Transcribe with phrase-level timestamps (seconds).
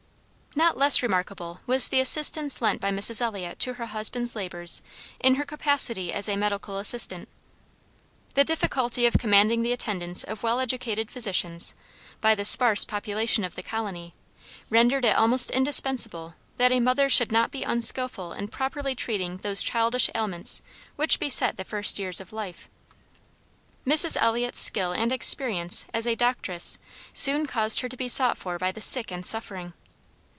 [0.53, 3.21] Not less remarkable was the assistance lent by Mrs.
[3.21, 4.81] Eliot to her husband's labors
[5.21, 7.29] in her capacity as a medical assistant.
[8.33, 11.73] The difficulty of commanding the attendance of well educated physicians,
[12.19, 14.13] by the sparse population of the colony,
[14.69, 19.61] rendered it almost indispensable that a mother should be not unskillful in properly treating those
[19.63, 20.61] childish ailments
[20.97, 22.67] which beset the first years of life.
[23.87, 24.17] Mrs.
[24.21, 26.77] Eliot's skill and experience as a doctress
[27.13, 29.71] soon caused her to be sought for by the sick and suffering.